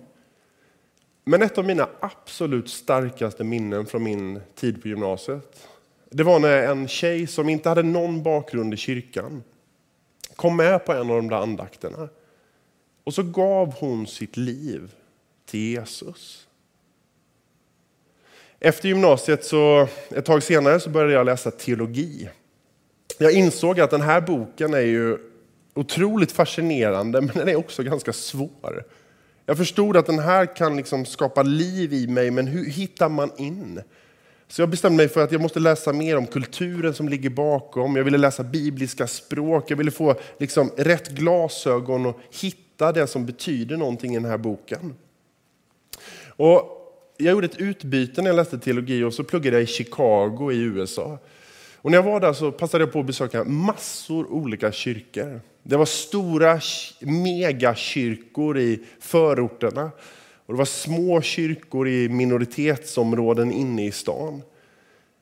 Men 1.25 1.43
ett 1.43 1.59
av 1.59 1.65
mina 1.65 1.89
absolut 2.01 2.69
starkaste 2.69 3.45
minnen 3.45 3.87
från 3.87 4.03
min 4.03 4.41
tid 4.55 4.83
på 4.83 4.89
gymnasiet, 4.89 5.69
det 6.11 6.23
var 6.23 6.39
när 6.39 6.63
en 6.63 6.89
tjej 6.89 7.27
som 7.27 7.49
inte 7.49 7.69
hade 7.69 7.83
någon 7.83 8.23
bakgrund 8.23 8.75
i 8.75 8.77
kyrkan 8.77 9.43
kom 10.43 10.57
med 10.57 10.85
på 10.85 10.93
en 10.93 11.11
av 11.11 11.17
de 11.17 11.29
där 11.29 11.37
andakterna. 11.37 12.09
Och 13.05 13.15
så 13.15 13.23
gav 13.23 13.75
hon 13.75 14.07
sitt 14.07 14.37
liv 14.37 14.93
till 15.47 15.61
Jesus. 15.61 16.47
Efter 18.61 18.89
gymnasiet, 18.89 19.45
så, 19.45 19.89
ett 20.11 20.25
tag 20.25 20.43
senare, 20.43 20.81
så 20.81 20.91
började 20.91 21.13
jag 21.13 21.27
läsa 21.27 21.51
teologi. 21.51 22.29
Jag 23.19 23.33
insåg 23.33 23.81
att 23.81 23.91
den 23.91 24.01
här 24.01 24.21
boken 24.21 24.75
är 24.75 24.81
ju 24.81 25.19
otroligt 25.75 26.33
fascinerande, 26.33 27.21
men 27.21 27.37
den 27.37 27.49
är 27.49 27.57
också 27.57 27.83
ganska 27.83 28.13
svår. 28.13 28.85
Jag 29.47 29.57
förstod 29.57 29.97
att 29.97 30.07
den 30.07 30.19
här 30.19 30.57
kan 30.57 30.77
liksom 30.77 31.05
skapa 31.07 31.43
liv 31.43 31.93
i 31.93 32.07
mig, 32.07 32.31
men 32.31 32.47
hur 32.47 32.65
hittar 32.65 33.09
man 33.09 33.31
in? 33.37 33.81
Så 34.53 34.63
jag 34.63 34.69
bestämde 34.69 34.97
mig 34.97 35.09
för 35.09 35.25
att 35.25 35.33
jag 35.33 35.41
måste 35.41 35.61
läsa 35.61 35.93
mer 35.93 36.17
om 36.17 36.27
kulturen 36.27 36.95
som 36.95 37.09
ligger 37.09 37.31
bakom. 37.31 37.97
Jag 37.97 38.05
ville 38.05 38.19
läsa 38.19 38.45
bibliska 38.45 39.07
språk, 39.07 39.71
jag 39.71 39.77
ville 39.77 39.91
få 39.91 40.15
liksom 40.39 40.71
rätt 40.77 41.09
glasögon 41.09 42.07
och 42.07 42.21
hitta 42.41 42.93
det 42.93 43.07
som 43.07 43.27
betyder 43.27 43.77
någonting 43.77 44.13
i 44.13 44.15
den 44.15 44.25
här 44.25 44.39
boken. 44.39 44.95
Och 46.27 46.63
jag 47.17 47.33
gjorde 47.33 47.47
ett 47.47 47.57
utbyte 47.57 48.23
när 48.23 48.31
jag 48.31 48.37
läste 48.37 48.59
teologi 48.59 49.03
och 49.05 49.15
så 49.15 49.25
pluggade 49.25 49.57
jag 49.57 49.63
i 49.63 49.67
Chicago 49.67 50.53
i 50.53 50.63
USA. 50.63 51.19
Och 51.77 51.91
när 51.91 51.99
jag 51.99 52.05
var 52.05 52.21
där 52.21 52.33
så 52.33 52.53
passade 52.53 52.85
jag 52.85 52.93
på 52.93 53.01
att 53.01 53.07
besöka 53.07 53.45
massor 53.45 54.33
olika 54.33 54.73
kyrkor. 54.73 55.41
Det 55.63 55.77
var 55.77 55.87
stora 55.87 56.61
megakyrkor 57.01 58.59
i 58.59 58.81
förorterna. 59.01 59.91
Och 60.53 60.57
det 60.57 60.61
var 60.61 60.65
små 60.65 61.21
kyrkor 61.23 61.89
i 61.89 62.09
minoritetsområden 62.09 63.53
inne 63.53 63.87
i 63.87 63.93
stan. 63.93 64.43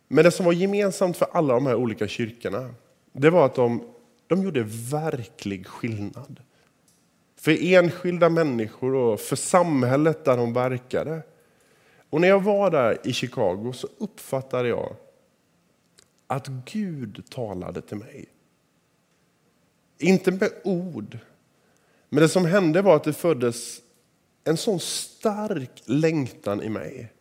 Men 0.08 0.24
det 0.24 0.30
som 0.30 0.46
var 0.46 0.52
gemensamt 0.52 1.16
för 1.16 1.28
alla 1.32 1.54
de 1.54 1.66
här 1.66 1.74
olika 1.74 2.08
kyrkorna, 2.08 2.74
det 3.12 3.30
var 3.30 3.46
att 3.46 3.54
de, 3.54 3.84
de 4.26 4.42
gjorde 4.42 4.62
verklig 4.90 5.66
skillnad. 5.66 6.40
För 7.36 7.74
enskilda 7.74 8.28
människor 8.28 8.94
och 8.94 9.20
för 9.20 9.36
samhället 9.36 10.24
där 10.24 10.36
de 10.36 10.52
verkade. 10.52 11.22
Och 12.10 12.20
när 12.20 12.28
jag 12.28 12.42
var 12.42 12.70
där 12.70 12.98
i 13.04 13.12
Chicago 13.12 13.72
så 13.74 13.88
uppfattade 13.98 14.68
jag 14.68 14.96
att 16.26 16.46
Gud 16.48 17.24
talade 17.28 17.82
till 17.82 17.96
mig. 17.96 18.26
Inte 19.98 20.30
med 20.30 20.50
ord, 20.64 21.18
men 22.08 22.22
det 22.22 22.28
som 22.28 22.44
hände 22.44 22.82
var 22.82 22.96
att 22.96 23.04
det 23.04 23.12
föddes 23.12 23.80
en 24.44 24.56
sån 24.56 24.80
stark 24.80 25.82
längtan 25.84 26.62
i 26.62 26.68
mig. 26.68 27.12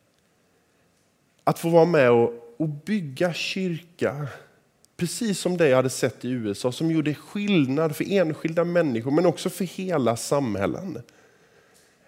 Att 1.43 1.59
få 1.59 1.69
vara 1.69 1.85
med 1.85 2.11
och, 2.11 2.55
och 2.57 2.69
bygga 2.69 3.33
kyrka, 3.33 4.27
precis 4.97 5.39
som 5.39 5.57
det 5.57 5.69
jag 5.69 5.75
hade 5.75 5.89
sett 5.89 6.25
i 6.25 6.29
USA, 6.29 6.71
som 6.71 6.91
gjorde 6.91 7.13
skillnad 7.13 7.95
för 7.95 8.11
enskilda 8.11 8.63
människor, 8.63 9.11
men 9.11 9.25
också 9.25 9.49
för 9.49 9.65
hela 9.65 10.15
samhällen. 10.15 11.01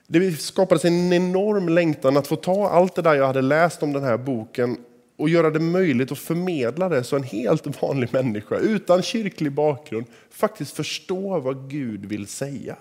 Det 0.08 0.42
skapades 0.42 0.86
en 0.86 1.14
enorm 1.14 1.70
längtan 1.70 2.18
att 2.18 2.28
få 2.28 2.36
ta 2.36 2.70
allt 2.70 2.96
det 2.96 3.02
där 3.02 3.14
jag 3.14 3.28
hade 3.28 3.42
läst 3.42 3.84
om 3.84 3.94
den 3.94 4.04
här 4.04 4.18
boken 4.18 4.78
och 5.18 5.30
göra 5.30 5.50
det 5.50 5.60
möjligt 5.60 6.12
att 6.12 6.20
förmedla 6.20 6.90
det 6.90 7.04
så 7.04 7.16
en 7.16 7.24
helt 7.24 7.82
vanlig 7.82 8.14
människa 8.14 8.58
utan 8.58 9.02
kyrklig 9.02 9.52
bakgrund 9.52 10.06
faktiskt 10.30 10.76
förstår 10.76 11.40
vad 11.40 11.70
Gud 11.70 12.06
vill 12.06 12.28
säga. 12.28 12.76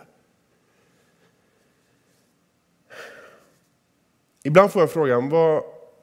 Ibland 4.42 4.72
får 4.72 4.82
jag 4.82 4.90
frågan, 4.90 5.28
vad, 5.28 5.62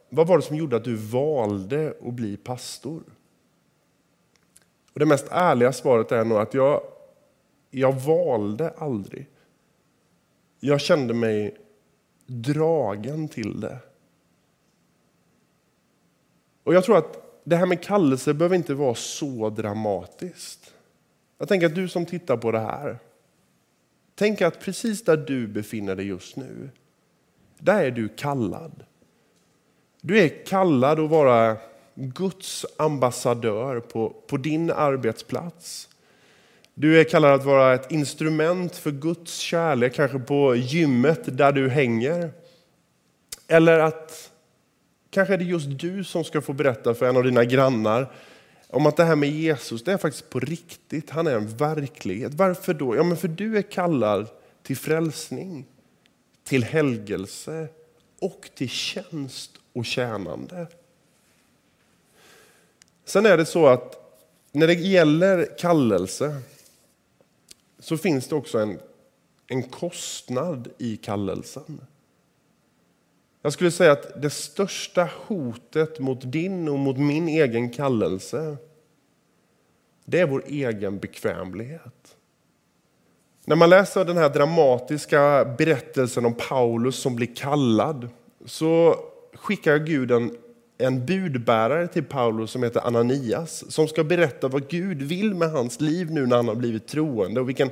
vad 0.10 0.28
var 0.28 0.38
det 0.38 0.44
som 0.44 0.56
gjorde 0.56 0.76
att 0.76 0.84
du 0.84 0.96
valde 0.96 1.94
att 2.08 2.14
bli 2.14 2.38
pastor? 2.38 3.04
Och 4.94 5.00
det 5.00 5.06
mest 5.06 5.28
ärliga 5.32 5.74
svaret 5.74 6.12
är 6.12 6.26
nog 6.26 6.38
att 6.38 6.54
jag, 6.54 6.82
jag 7.70 7.94
valde 7.94 8.70
aldrig. 8.70 9.30
Jag 10.60 10.82
kände 10.82 11.14
mig 11.14 11.58
dragen 12.26 13.28
till 13.28 13.60
det. 13.60 13.80
Och 16.64 16.74
jag 16.74 16.84
tror 16.84 16.98
att 16.98 17.42
det 17.44 17.56
här 17.56 17.66
med 17.66 17.84
kallelse 17.84 18.34
behöver 18.34 18.56
inte 18.56 18.74
vara 18.74 18.96
så 18.96 19.50
dramatiskt. 19.50 20.74
Jag 21.38 21.48
tänker 21.48 21.68
att 21.68 21.76
du 21.76 21.88
som 21.88 22.06
tittar 22.06 22.38
på 22.38 22.52
det 22.52 22.60
här, 22.60 23.00
tänk 24.16 24.42
att 24.42 24.60
precis 24.60 25.04
där 25.04 25.18
du 25.18 25.48
befinner 25.48 25.96
dig 25.96 26.06
just 26.06 26.36
nu, 26.36 26.70
där 27.58 27.84
är 27.84 27.92
du 27.92 28.10
kallad. 28.10 28.84
Du 30.02 30.20
är 30.20 30.46
kallad 30.46 31.00
att 31.00 31.10
vara 31.10 31.58
Guds 31.96 32.66
ambassadör 32.78 33.80
på, 33.80 34.10
på 34.28 34.38
din 34.38 34.72
arbetsplats. 34.72 35.90
Du 36.74 37.00
är 37.00 37.04
kallad 37.04 37.34
att 37.34 37.46
vara 37.46 37.74
ett 37.74 37.92
instrument 37.92 38.76
för 38.76 38.92
Guds 38.92 39.38
kärlek, 39.38 39.94
kanske 39.94 40.20
på 40.20 40.56
gymmet 40.56 41.38
där 41.38 41.52
du 41.52 41.70
hänger. 41.70 42.32
Eller 43.48 43.80
att 43.80 44.32
kanske 45.10 45.34
är 45.34 45.38
det 45.38 45.44
just 45.44 45.80
du 45.80 46.04
som 46.04 46.24
ska 46.24 46.42
få 46.42 46.54
berätta 46.54 46.94
för 46.94 47.06
en 47.06 47.18
av 47.18 47.24
dina 47.24 47.46
grannar 47.46 48.12
om 48.70 48.86
att 48.86 48.98
det 48.98 49.04
här 49.04 49.16
med 49.16 49.30
Jesus, 49.30 49.84
det 49.84 49.94
är 49.94 49.98
faktiskt 49.98 50.30
på 50.30 50.40
riktigt. 50.40 51.10
Han 51.10 51.28
är 51.28 51.36
en 51.36 51.48
verklighet. 51.48 52.34
Varför 52.34 52.74
då? 52.74 52.96
Ja, 52.96 53.04
men 53.04 53.18
för 53.18 53.28
du 53.28 53.58
är 53.58 53.62
kallad 53.62 54.28
till 54.64 54.78
frälsning 54.78 55.66
till 56.48 56.64
helgelse 56.64 57.68
och 58.20 58.50
till 58.56 58.70
tjänst 58.70 59.52
och 59.74 59.86
tjänande. 59.86 60.68
Sen 63.06 63.26
är 63.26 63.38
det 63.38 63.46
så 63.46 63.68
att 63.68 63.98
när 64.52 64.68
det 64.68 64.74
gäller 64.74 65.58
kallelse 65.58 66.42
så 67.80 67.98
finns 67.98 68.28
det 68.28 68.36
också 68.36 68.60
en, 68.60 68.80
en 69.48 69.64
kostnad 69.64 70.70
i 70.78 70.98
kallelsen. 70.98 71.82
Jag 73.42 73.54
skulle 73.54 73.72
säga 73.72 73.92
att 73.92 74.22
det 74.22 74.30
största 74.30 75.10
hotet 75.14 76.00
mot 76.00 76.32
din 76.32 76.70
och 76.70 76.80
mot 76.80 76.98
min 76.98 77.28
egen 77.28 77.70
kallelse 77.70 78.58
det 80.06 80.20
är 80.20 80.28
vår 80.28 80.44
egen 80.48 81.00
bekvämlighet. 81.00 82.17
När 83.50 83.56
man 83.56 83.70
läser 83.70 84.06
den 84.06 84.18
här 84.18 84.30
dramatiska 84.30 85.46
berättelsen 85.58 86.26
om 86.26 86.34
Paulus 86.34 86.96
som 86.96 87.16
blir 87.16 87.36
kallad 87.36 88.10
så 88.46 88.96
skickar 89.34 89.78
Gud 89.78 90.12
en, 90.12 90.38
en 90.78 91.06
budbärare 91.06 91.88
till 91.88 92.04
Paulus 92.04 92.52
som 92.52 92.64
heter 92.64 92.88
Ananias 92.88 93.72
som 93.72 93.88
ska 93.88 94.04
berätta 94.04 94.48
vad 94.48 94.68
Gud 94.68 95.02
vill 95.02 95.34
med 95.36 95.52
hans 95.52 95.82
liv 95.82 96.12
nu 96.12 96.26
när 96.26 96.36
han 96.36 96.48
har 96.48 96.56
blivit 96.56 96.88
troende 96.88 97.42
och 97.42 97.50
vilken 97.50 97.70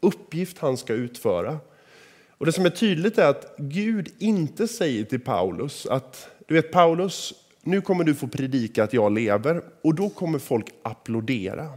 uppgift 0.00 0.58
han 0.58 0.76
ska 0.76 0.92
utföra. 0.92 1.58
Och 2.38 2.46
Det 2.46 2.52
som 2.52 2.66
är 2.66 2.70
tydligt 2.70 3.18
är 3.18 3.28
att 3.28 3.54
Gud 3.58 4.08
inte 4.18 4.68
säger 4.68 5.04
till 5.04 5.20
Paulus 5.20 5.86
att 5.86 6.28
du 6.46 6.54
vet 6.54 6.72
Paulus, 6.72 7.34
nu 7.62 7.80
kommer 7.80 8.04
du 8.04 8.14
få 8.14 8.28
predika 8.28 8.84
att 8.84 8.92
jag 8.92 9.12
lever 9.12 9.62
och 9.82 9.94
då 9.94 10.08
kommer 10.08 10.38
folk 10.38 10.66
applådera. 10.82 11.68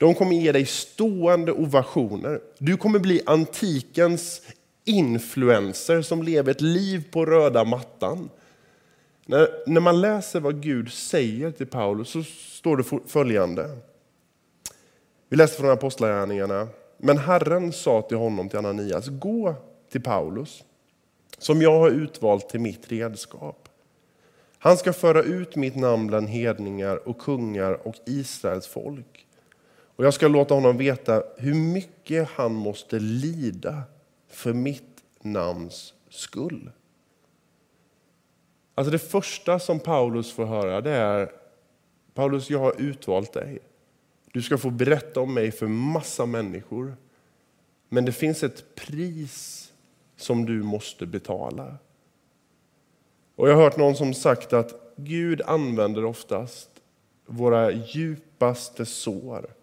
De 0.00 0.14
kommer 0.14 0.36
ge 0.36 0.52
dig 0.52 0.66
stående 0.66 1.52
ovationer. 1.52 2.40
Du 2.58 2.76
kommer 2.76 2.98
bli 2.98 3.22
antikens 3.26 4.42
influencer 4.84 6.02
som 6.02 6.22
lever 6.22 6.50
ett 6.50 6.60
liv 6.60 7.04
på 7.10 7.26
röda 7.26 7.64
mattan. 7.64 8.30
När, 9.26 9.48
när 9.66 9.80
man 9.80 10.00
läser 10.00 10.40
vad 10.40 10.62
Gud 10.62 10.92
säger 10.92 11.50
till 11.50 11.66
Paulus 11.66 12.08
så 12.08 12.22
står 12.22 12.76
det 12.76 12.84
följande. 13.06 13.76
Vi 15.28 15.36
läser 15.36 15.60
från 15.60 15.70
Apostlagärningarna. 15.70 16.68
Men 16.96 17.18
Herren 17.18 17.72
sa 17.72 18.02
till 18.02 18.16
honom, 18.16 18.48
till 18.48 18.58
Ananias, 18.58 19.08
gå 19.08 19.54
till 19.90 20.02
Paulus, 20.02 20.62
som 21.38 21.62
jag 21.62 21.78
har 21.78 21.90
utvalt 21.90 22.48
till 22.48 22.60
mitt 22.60 22.92
redskap. 22.92 23.68
Han 24.58 24.76
ska 24.76 24.92
föra 24.92 25.22
ut 25.22 25.56
mitt 25.56 25.76
namn 25.76 26.06
bland 26.06 26.28
hedningar 26.28 27.08
och 27.08 27.18
kungar 27.18 27.86
och 27.86 27.94
Israels 28.06 28.66
folk. 28.66 29.26
Och 30.00 30.06
jag 30.06 30.14
ska 30.14 30.28
låta 30.28 30.54
honom 30.54 30.76
veta 30.76 31.22
hur 31.36 31.54
mycket 31.54 32.28
han 32.28 32.54
måste 32.54 32.98
lida 32.98 33.82
för 34.28 34.52
mitt 34.52 35.02
namns 35.22 35.94
skull. 36.08 36.70
Alltså 38.74 38.90
det 38.90 38.98
första 38.98 39.58
som 39.58 39.80
Paulus 39.80 40.32
får 40.32 40.44
höra 40.44 40.80
det 40.80 40.90
är 40.90 41.32
Paulus, 42.14 42.50
jag 42.50 42.58
har 42.58 42.80
utvalt 42.80 43.32
dig. 43.32 43.58
Du 44.32 44.42
ska 44.42 44.58
få 44.58 44.70
berätta 44.70 45.20
om 45.20 45.34
mig 45.34 45.50
för 45.52 45.66
massa 45.66 46.26
människor. 46.26 46.96
Men 47.88 48.04
det 48.04 48.12
finns 48.12 48.42
ett 48.42 48.74
pris 48.74 49.72
som 50.16 50.46
du 50.46 50.62
måste 50.62 51.06
betala. 51.06 51.76
Och 53.36 53.48
Jag 53.48 53.54
har 53.54 53.62
hört 53.62 53.76
någon 53.76 53.96
som 53.96 54.14
sagt 54.14 54.52
att 54.52 54.94
Gud 54.96 55.42
använder 55.42 56.04
oftast 56.04 56.70
våra 57.26 57.72
djupaste 57.72 58.86
sår 58.86 59.59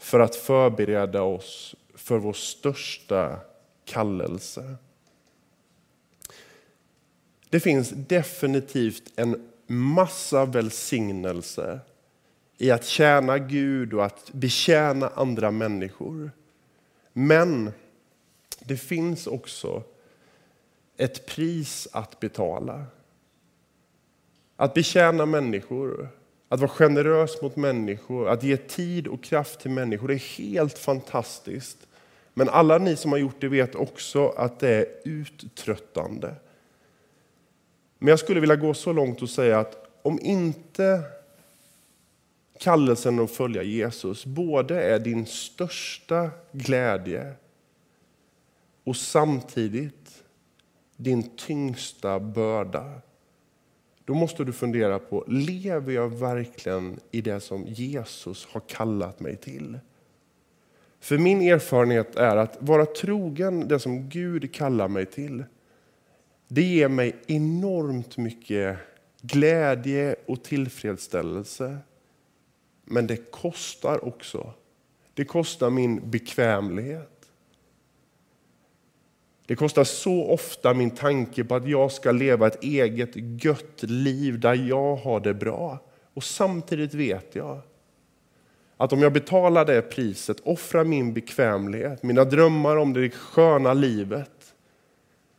för 0.00 0.20
att 0.20 0.36
förbereda 0.36 1.22
oss 1.22 1.74
för 1.94 2.18
vår 2.18 2.32
största 2.32 3.40
kallelse. 3.84 4.76
Det 7.50 7.60
finns 7.60 7.90
definitivt 7.90 9.12
en 9.16 9.50
massa 9.66 10.44
välsignelse 10.44 11.80
i 12.58 12.70
att 12.70 12.84
tjäna 12.84 13.38
Gud 13.38 13.94
och 13.94 14.04
att 14.04 14.32
betjäna 14.32 15.08
andra 15.08 15.50
människor. 15.50 16.30
Men 17.12 17.72
det 18.58 18.76
finns 18.76 19.26
också 19.26 19.82
ett 20.96 21.26
pris 21.26 21.88
att 21.92 22.20
betala. 22.20 22.84
Att 24.56 24.74
betjäna 24.74 25.26
människor, 25.26 26.08
att 26.52 26.60
vara 26.60 26.70
generös 26.70 27.42
mot 27.42 27.56
människor, 27.56 28.28
att 28.28 28.42
ge 28.42 28.56
tid 28.56 29.06
och 29.06 29.22
kraft 29.22 29.60
till 29.60 29.70
människor, 29.70 30.08
det 30.08 30.14
är 30.14 30.38
helt 30.38 30.78
fantastiskt. 30.78 31.78
Men 32.34 32.48
alla 32.48 32.78
ni 32.78 32.96
som 32.96 33.12
har 33.12 33.18
gjort 33.18 33.40
det 33.40 33.48
vet 33.48 33.74
också 33.74 34.28
att 34.28 34.58
det 34.58 34.68
är 34.68 34.86
uttröttande. 35.04 36.34
Men 37.98 38.08
jag 38.08 38.18
skulle 38.18 38.40
vilja 38.40 38.56
gå 38.56 38.74
så 38.74 38.92
långt 38.92 39.22
och 39.22 39.30
säga 39.30 39.58
att 39.58 39.88
om 40.02 40.18
inte 40.22 41.02
kallelsen 42.58 43.20
att 43.20 43.30
följa 43.30 43.62
Jesus 43.62 44.26
både 44.26 44.82
är 44.82 44.98
din 44.98 45.26
största 45.26 46.30
glädje 46.52 47.32
och 48.84 48.96
samtidigt 48.96 50.24
din 50.96 51.36
tyngsta 51.36 52.20
börda. 52.20 53.00
Då 54.10 54.14
måste 54.14 54.44
du 54.44 54.52
fundera 54.52 54.98
på, 54.98 55.24
lever 55.28 55.92
jag 55.92 56.18
verkligen 56.18 57.00
i 57.10 57.20
det 57.20 57.40
som 57.40 57.66
Jesus 57.66 58.48
har 58.52 58.60
kallat 58.60 59.20
mig 59.20 59.36
till? 59.36 59.78
För 61.00 61.18
min 61.18 61.42
erfarenhet 61.42 62.16
är 62.16 62.36
att 62.36 62.56
vara 62.60 62.86
trogen 62.86 63.68
det 63.68 63.78
som 63.78 64.08
Gud 64.08 64.54
kallar 64.54 64.88
mig 64.88 65.06
till, 65.06 65.44
det 66.48 66.62
ger 66.62 66.88
mig 66.88 67.16
enormt 67.26 68.16
mycket 68.16 68.78
glädje 69.22 70.16
och 70.26 70.42
tillfredsställelse. 70.42 71.78
Men 72.84 73.06
det 73.06 73.30
kostar 73.30 74.04
också. 74.04 74.52
Det 75.14 75.24
kostar 75.24 75.70
min 75.70 76.10
bekvämlighet. 76.10 77.09
Det 79.50 79.56
kostar 79.56 79.84
så 79.84 80.24
ofta 80.24 80.74
min 80.74 80.90
tanke 80.90 81.44
på 81.44 81.54
att 81.54 81.68
jag 81.68 81.92
ska 81.92 82.12
leva 82.12 82.46
ett 82.46 82.62
eget 82.62 83.44
gött 83.44 83.82
liv 83.82 84.40
där 84.40 84.54
jag 84.54 84.96
har 84.96 85.20
det 85.20 85.34
bra. 85.34 85.78
Och 86.14 86.24
samtidigt 86.24 86.94
vet 86.94 87.34
jag 87.34 87.60
att 88.76 88.92
om 88.92 89.02
jag 89.02 89.12
betalar 89.12 89.64
det 89.64 89.82
priset, 89.82 90.40
offrar 90.40 90.84
min 90.84 91.12
bekvämlighet, 91.12 92.02
mina 92.02 92.24
drömmar 92.24 92.76
om 92.76 92.92
det 92.92 93.10
sköna 93.10 93.74
livet, 93.74 94.54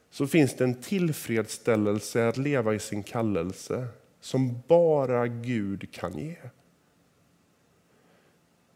så 0.10 0.28
finns 0.28 0.56
det 0.56 0.64
en 0.64 0.82
tillfredsställelse 0.82 2.28
att 2.28 2.38
leva 2.38 2.74
i 2.74 2.80
sin 2.80 3.04
kallelse 3.04 3.88
som 4.22 4.62
bara 4.68 5.28
Gud 5.28 5.92
kan 5.92 6.18
ge. 6.18 6.36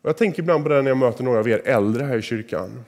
Och 0.01 0.09
jag 0.09 0.17
tänker 0.17 0.39
ibland 0.39 0.63
på 0.63 0.69
det 0.69 0.81
när 0.81 0.91
jag 0.91 0.97
möter 0.97 1.23
några 1.23 1.39
av 1.39 1.49
er 1.49 1.61
äldre 1.65 2.05
här 2.05 2.17
i 2.17 2.21
kyrkan. 2.21 2.85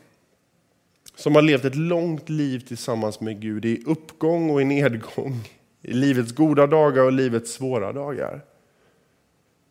Som 1.18 1.36
har 1.36 1.42
levt 1.42 1.66
ett 1.66 1.76
långt 1.76 2.30
liv 2.30 2.60
tillsammans 2.60 3.20
med 3.20 3.42
Gud 3.42 3.66
i 3.66 3.84
uppgång 3.86 4.50
och 4.50 4.62
i 4.62 4.66
nedgång. 4.66 5.50
I 5.82 5.94
livets 5.94 6.32
goda 6.32 6.68
dagar 6.68 7.04
och 7.04 7.12
livets 7.12 7.54
svåra 7.54 7.94
dagar. 7.94 8.42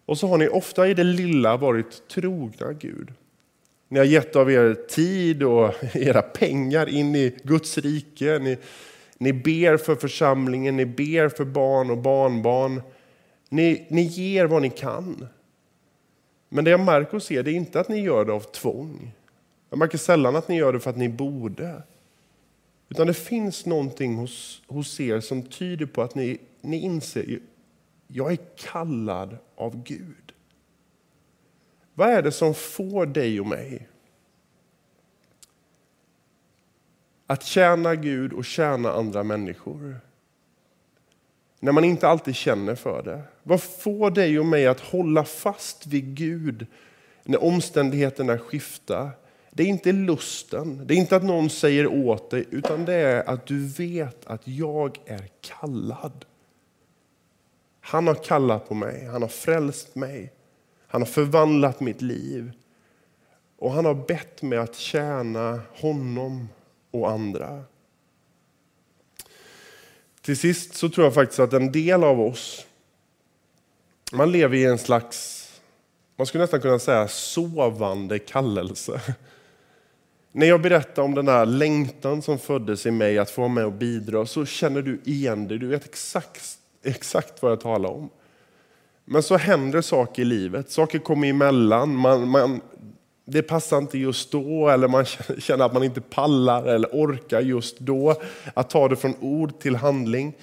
Och 0.06 0.18
så 0.18 0.26
har 0.26 0.38
ni 0.38 0.48
ofta 0.48 0.88
i 0.88 0.94
det 0.94 1.04
lilla 1.04 1.56
varit 1.56 2.09
trogna 2.09 2.72
Gud. 2.72 3.12
Ni 3.88 3.98
har 3.98 4.06
gett 4.06 4.37
av 4.37 4.50
er 4.50 4.74
tid 4.88 5.42
och 5.42 5.74
era 5.94 6.22
pengar 6.22 6.88
in 6.88 7.16
i 7.16 7.38
Guds 7.42 7.78
rike. 7.78 8.38
Ni, 8.38 8.59
ni 9.18 9.32
ber 9.32 9.76
för 9.76 9.94
församlingen, 9.94 10.76
ni 10.76 10.87
ber 10.87 11.28
för 11.28 11.44
barn 11.44 11.90
och 11.90 11.98
barnbarn. 11.98 12.82
Ni, 13.48 13.87
ni 13.90 14.02
ger 14.02 14.46
vad 14.46 14.62
ni 14.62 14.70
kan. 14.70 15.28
Men 16.48 16.64
det 16.64 16.70
jag 16.70 16.80
märker 16.80 17.12
hos 17.12 17.30
er 17.30 17.42
det 17.42 17.50
är 17.50 17.54
inte 17.54 17.80
att 17.80 17.88
ni 17.88 18.00
gör 18.00 18.24
det 18.24 18.32
av 18.32 18.40
tvång. 18.40 19.12
Jag 19.70 19.79
märker 19.79 19.98
sällan 19.98 20.37
att 20.37 20.48
ni 20.48 20.57
gör 20.57 20.72
det 20.72 20.81
för 20.81 20.90
att 20.90 20.96
ni 20.96 21.09
borde. 21.09 21.83
Utan 22.88 23.07
det 23.07 23.14
finns 23.14 23.66
någonting 23.66 24.16
hos, 24.16 24.62
hos 24.66 25.00
er 25.00 25.20
som 25.20 25.42
tyder 25.42 25.87
på 25.87 26.02
att 26.02 26.14
ni, 26.14 26.38
ni 26.61 26.81
inser 26.81 27.38
jag 28.09 28.33
är 28.33 28.38
kallad 28.57 29.37
av 29.57 29.83
Gud. 29.83 30.33
Vad 31.94 32.09
är 32.09 32.22
det 32.22 32.33
som 32.33 32.55
får 32.55 33.07
dig 33.07 33.40
och 33.40 33.46
mig 33.46 33.88
att 37.26 37.44
tjäna 37.44 37.94
Gud 37.94 38.33
och 38.33 38.44
tjäna 38.44 38.92
andra 38.92 39.22
människor? 39.22 40.00
när 41.61 41.72
man 41.72 41.85
inte 41.85 42.09
alltid 42.09 42.37
känner 42.37 42.74
för 42.74 43.02
det? 43.02 43.22
Vad 43.42 43.62
får 43.62 44.11
dig 44.11 44.38
och 44.38 44.46
mig 44.46 44.66
att 44.66 44.81
hålla 44.81 45.24
fast 45.24 45.87
vid 45.87 46.14
Gud 46.14 46.66
när 47.24 47.44
omständigheterna 47.44 48.38
skiftar? 48.38 49.11
Det 49.57 49.62
är 49.62 49.66
inte 49.66 49.92
lusten, 49.92 50.87
det 50.87 50.95
är 50.95 50.97
inte 50.97 51.16
att 51.16 51.25
någon 51.25 51.51
säger 51.51 51.87
åt 51.87 52.31
dig, 52.31 52.47
utan 52.51 52.85
det 52.85 52.95
är 52.95 53.29
att 53.29 53.47
du 53.47 53.66
vet 53.66 54.27
att 54.27 54.49
jag 54.49 54.99
är 55.07 55.29
kallad. 55.40 56.25
Han 57.81 58.07
har 58.07 58.14
kallat 58.14 58.69
på 58.69 58.75
mig, 58.75 59.07
han 59.07 59.23
har 59.23 59.29
frälst 59.29 59.95
mig, 59.95 60.33
han 60.87 61.01
har 61.01 61.07
förvandlat 61.07 61.81
mitt 61.81 62.03
liv. 62.03 62.53
Och 63.59 63.73
han 63.73 63.85
har 63.85 63.95
bett 63.95 64.42
mig 64.42 64.59
att 64.59 64.75
tjäna 64.75 65.61
honom 65.75 66.49
och 66.90 67.11
andra. 67.11 67.64
Till 70.21 70.37
sist 70.37 70.75
så 70.75 70.88
tror 70.88 71.07
jag 71.07 71.14
faktiskt 71.14 71.40
att 71.40 71.53
en 71.53 71.73
del 71.73 72.05
av 72.05 72.21
oss, 72.21 72.66
man 74.12 74.33
lever 74.33 74.57
i 74.57 74.64
en 74.64 74.79
slags, 74.79 75.49
man 76.16 76.27
skulle 76.27 76.45
nästan 76.45 76.61
kunna 76.61 76.79
säga 76.79 77.09
sovande 77.09 78.19
kallelse. 78.19 79.01
När 80.37 80.46
jag 80.46 80.62
berättar 80.62 81.03
om 81.03 81.14
den 81.14 81.29
här 81.29 81.46
längtan 81.46 82.22
som 82.22 82.38
föddes 82.38 82.87
i 82.87 82.90
mig 82.90 83.18
att 83.18 83.31
få 83.31 83.40
vara 83.40 83.53
med 83.53 83.64
och 83.64 83.72
bidra 83.72 84.27
så 84.27 84.46
känner 84.46 84.83
du 84.83 85.01
igen 85.05 85.49
dig, 85.49 85.59
du 85.59 85.66
vet 85.66 85.85
exakt, 85.85 86.59
exakt 86.83 87.42
vad 87.42 87.53
jag 87.53 87.61
talar 87.61 87.90
om. 87.90 88.11
Men 89.05 89.22
så 89.22 89.37
händer 89.37 89.81
saker 89.81 90.22
i 90.22 90.25
livet, 90.25 90.70
saker 90.70 90.99
kommer 90.99 91.29
emellan, 91.29 91.96
man, 91.96 92.29
man 92.29 92.61
det 93.25 93.42
passar 93.42 93.79
inte 93.79 93.99
just 93.99 94.33
då 94.33 94.68
eller 94.68 94.88
man 94.88 95.05
känner 95.38 95.64
att 95.64 95.72
man 95.72 95.85
inte 95.85 96.01
pallar 96.01 96.64
eller 96.64 96.88
orkar 96.88 97.40
just 97.40 97.79
då 97.79 98.22
att 98.55 98.70
ta 98.70 98.88
det 98.88 98.96
från 98.96 99.14
ord 99.20 99.61
till 99.61 99.77
handling. 99.77 100.37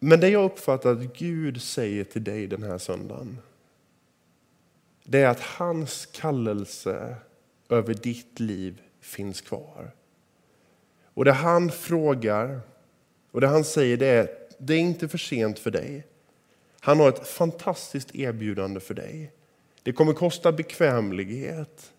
Men 0.00 0.20
det 0.20 0.28
jag 0.28 0.44
uppfattar 0.44 0.92
att 0.92 1.16
Gud 1.18 1.62
säger 1.62 2.04
till 2.04 2.24
dig 2.24 2.46
den 2.46 2.62
här 2.62 2.78
söndagen 2.78 3.38
det 5.04 5.18
är 5.18 5.28
att 5.28 5.40
hans 5.40 6.06
kallelse 6.06 7.16
över 7.70 7.94
ditt 7.94 8.40
liv 8.40 8.82
finns 9.00 9.40
kvar. 9.40 9.94
Och 11.14 11.24
det 11.24 11.32
han 11.32 11.70
frågar 11.70 12.60
och 13.30 13.40
det 13.40 13.48
han 13.48 13.64
säger 13.64 13.96
det 13.96 14.06
är 14.06 14.28
det 14.58 14.74
är 14.74 14.78
inte 14.78 15.08
för 15.08 15.18
sent 15.18 15.58
för 15.58 15.70
dig. 15.70 16.06
Han 16.80 17.00
har 17.00 17.08
ett 17.08 17.28
fantastiskt 17.28 18.14
erbjudande 18.14 18.80
för 18.80 18.94
dig. 18.94 19.32
Det 19.82 19.92
kommer 19.92 20.12
kosta 20.12 20.52
bekvämlighet. 20.52 21.92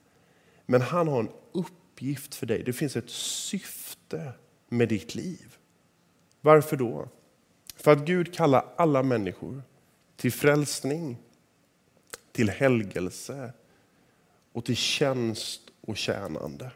Men 0.66 0.82
han 0.82 1.08
har 1.08 1.20
en 1.20 1.30
uppgift 1.52 2.36
för 2.36 2.46
dig. 2.46 2.64
Det 2.64 2.74
finns 2.74 2.96
ett 2.96 3.10
syfte 3.10 4.34
med 4.70 4.90
ditt 4.90 5.16
liv. 5.16 5.58
Varför 6.42 6.78
då? 6.78 7.10
För 7.76 7.92
att 7.92 8.06
Gud 8.06 8.34
kallar 8.34 8.66
alla 8.76 9.04
människor 9.04 9.64
till 10.16 10.32
frälsning, 10.32 11.18
till 12.32 12.50
helgelse 12.50 13.54
och 14.54 14.66
till 14.66 14.76
tjänst 14.76 15.62
och 15.82 15.98
tjänande. 15.98 16.72